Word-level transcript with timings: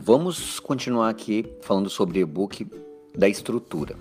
Vamos 0.00 0.60
continuar 0.60 1.08
aqui 1.08 1.44
falando 1.60 1.90
sobre 1.90 2.20
e-book 2.20 2.66
da 3.16 3.28
estrutura. 3.28 3.96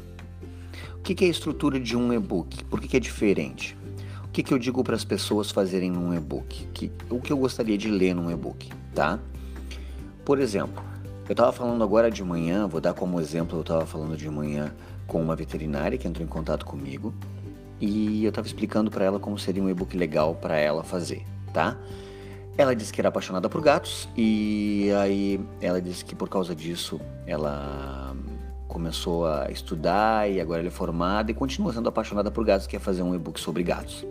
O 0.96 1.01
que 1.01 1.26
é 1.26 1.28
a 1.28 1.31
estrutura 1.31 1.79
de 1.79 1.97
um 1.97 2.13
e-book? 2.13 2.63
Por 2.65 2.79
que 2.79 2.97
é 2.97 2.99
diferente? 2.99 3.76
O 4.25 4.28
que 4.28 4.54
eu 4.54 4.60
digo 4.60 4.83
para 4.83 4.96
as 4.96 5.04
pessoas 5.04 5.49
fazerem 5.49 5.89
num 5.89 6.13
e-book? 6.13 6.70
O 7.10 7.20
que 7.20 7.33
eu 7.33 7.38
gostaria 7.38 7.78
de 7.78 7.89
ler 7.89 8.13
num 8.13 8.29
e-book, 8.29 8.71
tá? 8.94 9.20
Por 10.24 10.39
exemplo, 10.39 10.83
eu 11.28 11.33
estava 11.33 11.52
falando 11.52 11.83
agora 11.83 12.11
de 12.11 12.24
manhã, 12.24 12.67
vou 12.67 12.79
dar 12.79 12.93
como 12.93 13.20
exemplo, 13.20 13.57
eu 13.57 13.61
estava 13.61 13.85
falando 13.85 14.16
de 14.16 14.29
manhã 14.29 14.75
com 15.07 15.21
uma 15.21 15.35
veterinária 15.35 15.98
que 15.98 16.07
entrou 16.07 16.23
em 16.23 16.29
contato 16.29 16.66
comigo 16.66 17.13
e 17.81 18.23
eu 18.23 18.29
estava 18.29 18.45
explicando 18.45 18.91
para 18.91 19.03
ela 19.03 19.20
como 19.20 19.38
seria 19.39 19.63
um 19.63 19.70
e-book 19.70 19.98
legal 19.98 20.35
para 20.35 20.57
ela 20.57 20.84
fazer, 20.84 21.25
tá? 21.52 21.75
Ela 22.57 22.75
disse 22.75 22.91
que 22.91 22.99
era 22.99 23.09
apaixonada 23.09 23.47
por 23.47 23.61
gatos 23.61 24.09
e 24.17 24.89
aí 24.99 25.39
ela 25.61 25.79
disse 25.79 26.03
que 26.03 26.16
por 26.16 26.27
causa 26.27 26.55
disso 26.55 26.99
ela 27.27 28.16
começou 28.67 29.27
a 29.27 29.52
estudar 29.52 30.30
e 30.30 30.41
agora 30.41 30.61
ela 30.61 30.67
é 30.67 30.71
formada 30.71 31.30
e 31.30 31.35
continua 31.35 31.71
sendo 31.71 31.88
apaixonada 31.88 32.31
por 32.31 32.43
gatos, 32.43 32.66
quer 32.66 32.80
fazer 32.80 33.03
um 33.03 33.13
e-book 33.13 33.39
sobre 33.39 33.61
gatos. 33.61 34.03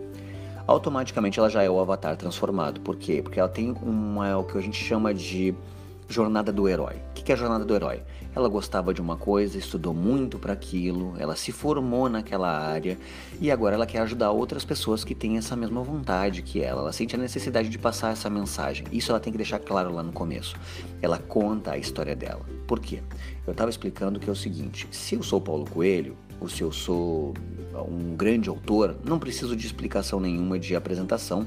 Automaticamente 0.64 1.38
ela 1.38 1.50
já 1.50 1.62
é 1.62 1.70
o 1.70 1.80
avatar 1.80 2.16
transformado. 2.16 2.80
Por 2.80 2.96
quê? 2.96 3.20
Porque 3.20 3.38
ela 3.38 3.48
tem 3.48 3.74
uma, 3.82 4.38
o 4.38 4.44
que 4.44 4.56
a 4.56 4.60
gente 4.60 4.82
chama 4.82 5.12
de 5.12 5.52
jornada 6.08 6.52
do 6.52 6.68
herói. 6.68 6.96
O 7.10 7.14
que 7.14 7.32
é 7.32 7.34
a 7.34 7.38
jornada 7.38 7.64
do 7.64 7.74
herói? 7.74 8.02
Ela 8.36 8.50
gostava 8.50 8.92
de 8.92 9.00
uma 9.00 9.16
coisa, 9.16 9.56
estudou 9.56 9.94
muito 9.94 10.38
para 10.38 10.52
aquilo, 10.52 11.14
ela 11.18 11.34
se 11.34 11.50
formou 11.50 12.06
naquela 12.10 12.50
área 12.50 12.98
e 13.40 13.50
agora 13.50 13.76
ela 13.76 13.86
quer 13.86 14.00
ajudar 14.00 14.30
outras 14.30 14.62
pessoas 14.62 15.02
que 15.02 15.14
têm 15.14 15.38
essa 15.38 15.56
mesma 15.56 15.82
vontade 15.82 16.42
que 16.42 16.62
ela. 16.62 16.82
Ela 16.82 16.92
sente 16.92 17.14
a 17.14 17.18
necessidade 17.18 17.70
de 17.70 17.78
passar 17.78 18.12
essa 18.12 18.28
mensagem. 18.28 18.86
Isso 18.92 19.10
ela 19.10 19.18
tem 19.18 19.32
que 19.32 19.38
deixar 19.38 19.58
claro 19.58 19.90
lá 19.90 20.02
no 20.02 20.12
começo. 20.12 20.54
Ela 21.00 21.16
conta 21.16 21.70
a 21.72 21.78
história 21.78 22.14
dela. 22.14 22.44
Por 22.66 22.78
quê? 22.78 23.02
Eu 23.46 23.52
estava 23.52 23.70
explicando 23.70 24.20
que 24.20 24.28
é 24.28 24.32
o 24.32 24.36
seguinte: 24.36 24.86
se 24.90 25.14
eu 25.14 25.22
sou 25.22 25.40
Paulo 25.40 25.64
Coelho, 25.64 26.14
ou 26.38 26.46
se 26.46 26.62
eu 26.62 26.70
sou 26.70 27.32
um 27.82 28.16
grande 28.16 28.48
autor, 28.48 28.96
não 29.04 29.18
preciso 29.18 29.56
de 29.56 29.66
explicação 29.66 30.20
nenhuma 30.20 30.58
de 30.58 30.74
apresentação 30.74 31.46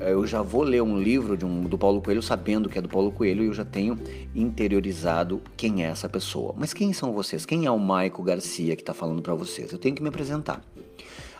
eu 0.00 0.26
já 0.26 0.40
vou 0.40 0.62
ler 0.62 0.82
um 0.82 0.98
livro 0.98 1.36
de 1.36 1.44
um, 1.44 1.62
do 1.64 1.76
Paulo 1.76 2.00
Coelho 2.00 2.22
sabendo 2.22 2.68
que 2.68 2.78
é 2.78 2.82
do 2.82 2.88
Paulo 2.88 3.12
Coelho 3.12 3.44
e 3.44 3.46
eu 3.46 3.52
já 3.54 3.64
tenho 3.64 3.98
interiorizado 4.34 5.42
quem 5.56 5.84
é 5.84 5.88
essa 5.88 6.08
pessoa. 6.08 6.54
Mas 6.56 6.72
quem 6.72 6.92
são 6.92 7.12
vocês? 7.12 7.44
Quem 7.44 7.66
é 7.66 7.70
o 7.70 7.78
Maico 7.78 8.22
Garcia 8.22 8.74
que 8.76 8.82
está 8.82 8.94
falando 8.94 9.20
para 9.20 9.34
vocês? 9.34 9.70
Eu 9.72 9.78
tenho 9.78 9.94
que 9.94 10.02
me 10.02 10.08
apresentar. 10.08 10.62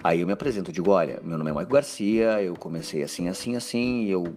Aí 0.03 0.21
eu 0.21 0.27
me 0.27 0.35
apresento, 0.35 0.71
digo, 0.71 0.91
olha, 0.91 1.19
meu 1.25 1.39
nome 1.39 1.51
é 1.51 1.53
Maico 1.55 1.73
Garcia, 1.73 2.43
eu 2.43 2.55
comecei 2.55 3.03
assim, 3.03 3.29
assim, 3.29 3.57
assim, 3.57 4.05
eu, 4.05 4.35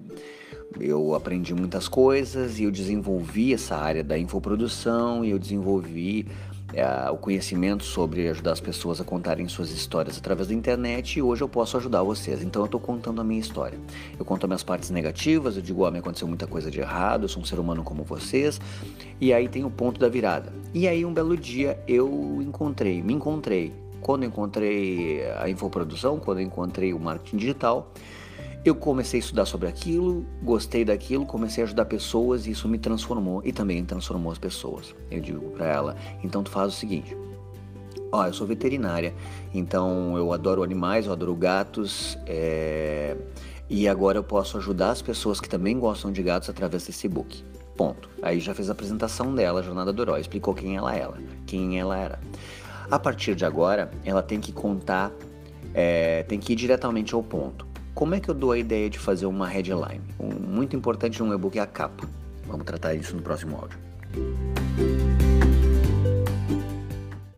eu 0.80 1.14
aprendi 1.14 1.54
muitas 1.54 1.90
coisas 1.90 2.58
e 2.60 2.64
eu 2.64 2.72
desenvolvi 2.72 3.54
essa 3.54 3.76
área 3.76 4.06
da 4.06 4.18
infoprodução 4.18 5.26
e 5.26 5.32
eu 5.32 5.38
desenvolvi 5.38 6.26
é, 6.74 7.10
o 7.10 7.18
conhecimento 7.18 7.84
sobre 7.84 8.28
ajudar 8.28 8.52
as 8.52 8.60
pessoas 8.60 9.00
a 9.00 9.04
contarem 9.04 9.48
suas 9.48 9.72
histórias 9.72 10.18
através 10.18 10.50
da 10.50 10.54
internet 10.54 11.18
e 11.18 11.22
hoje 11.22 11.42
eu 11.42 11.50
posso 11.50 11.78
ajudar 11.78 12.04
vocês. 12.04 12.44
Então 12.44 12.62
eu 12.62 12.66
estou 12.66 12.80
contando 12.80 13.22
a 13.22 13.24
minha 13.24 13.40
história. 13.40 13.80
Eu 14.20 14.26
conto 14.26 14.46
as 14.46 14.48
minhas 14.50 14.64
partes 14.64 14.90
negativas, 14.90 15.56
eu 15.56 15.62
digo, 15.62 15.84
ó, 15.84 15.88
oh, 15.88 15.92
me 15.92 16.00
aconteceu 16.00 16.28
muita 16.28 16.46
coisa 16.46 16.70
de 16.70 16.80
errado, 16.80 17.24
eu 17.24 17.30
sou 17.30 17.42
um 17.42 17.46
ser 17.46 17.60
humano 17.60 17.84
como 17.84 18.04
vocês. 18.04 18.60
E 19.20 19.34
aí 19.34 19.48
tem 19.48 19.64
o 19.64 19.70
ponto 19.70 20.00
da 20.00 20.10
virada. 20.10 20.52
E 20.74 20.88
aí 20.88 21.06
um 21.06 21.14
belo 21.14 21.38
dia 21.38 21.80
eu 21.88 22.40
encontrei, 22.42 23.02
me 23.02 23.14
encontrei. 23.14 23.74
Quando 24.02 24.26
encontrei 24.26 25.26
a 25.38 25.50
infoprodução, 25.50 26.20
quando 26.20 26.40
encontrei 26.40 26.94
o 26.94 27.00
marketing 27.00 27.38
digital, 27.38 27.92
eu 28.70 28.76
comecei 28.76 29.20
a 29.20 29.24
estudar 29.24 29.46
sobre 29.46 29.68
aquilo, 29.68 30.26
gostei 30.42 30.84
daquilo, 30.84 31.26
comecei 31.26 31.64
a 31.64 31.68
ajudar 31.68 31.86
pessoas 31.86 32.48
e 32.48 32.52
isso 32.52 32.68
me 32.68 32.78
transformou 32.78 33.42
e 33.44 33.52
também 33.52 33.84
transformou 33.86 34.32
as 34.32 34.38
pessoas. 34.38 34.96
Eu 35.10 35.20
digo 35.20 35.52
para 35.52 35.68
ela, 35.68 35.96
então 36.24 36.44
tu 36.44 36.50
faz 36.50 36.74
o 36.74 36.76
seguinte, 36.76 37.16
ó, 38.12 38.26
eu 38.26 38.34
sou 38.34 38.48
veterinária, 38.48 39.14
então 39.54 40.18
eu 40.18 40.34
adoro 40.34 40.64
animais, 40.64 41.06
eu 41.06 41.12
adoro 41.12 41.36
gatos, 41.36 42.18
é... 42.26 43.16
e 43.70 43.88
agora 43.88 44.18
eu 44.18 44.24
posso 44.24 44.58
ajudar 44.58 44.92
as 44.92 45.02
pessoas 45.02 45.40
que 45.40 45.48
também 45.48 45.80
gostam 45.80 46.12
de 46.12 46.22
gatos 46.24 46.50
através 46.50 46.86
desse 46.86 47.08
book. 47.08 47.44
Ponto. 47.76 48.10
Aí 48.24 48.40
já 48.40 48.56
fez 48.56 48.70
a 48.70 48.72
apresentação 48.72 49.36
dela, 49.36 49.60
a 49.60 49.64
Jornada 49.64 49.94
do 49.94 50.02
Herói, 50.02 50.20
explicou 50.20 50.54
quem 50.54 50.76
ela 50.76 50.96
era, 50.96 51.14
quem 51.46 51.80
ela 51.80 51.96
era. 51.96 52.20
A 52.90 52.98
partir 52.98 53.36
de 53.36 53.46
agora, 53.46 53.92
ela 54.04 54.24
tem 54.24 54.40
que 54.40 54.52
contar, 54.52 55.12
é, 55.76 56.24
tem 56.24 56.40
que 56.40 56.54
ir 56.54 56.56
diretamente 56.56 57.14
ao 57.14 57.22
ponto. 57.22 57.67
Como 57.98 58.14
é 58.14 58.20
que 58.20 58.30
eu 58.30 58.36
dou 58.36 58.52
a 58.52 58.60
ideia 58.60 58.88
de 58.92 59.00
fazer 59.00 59.26
uma 59.26 59.48
headline? 59.48 60.02
Um, 60.20 60.30
muito 60.30 60.76
importante 60.76 61.20
num 61.20 61.30
um 61.30 61.34
e-book 61.34 61.58
é 61.58 61.62
a 61.64 61.66
capa. 61.66 62.08
Vamos 62.46 62.64
tratar 62.64 62.94
isso 62.94 63.16
no 63.16 63.24
próximo 63.24 63.58
áudio. 63.58 63.80